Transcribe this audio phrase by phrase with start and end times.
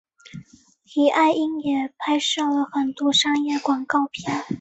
[0.83, 4.43] 李英爱也拍摄了很多商业广告片。